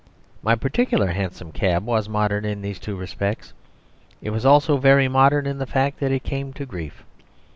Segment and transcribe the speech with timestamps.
[0.41, 3.53] My particular hansom cab was modern in these two respects;
[4.19, 7.03] it was also very modern in the fact that it came to grief.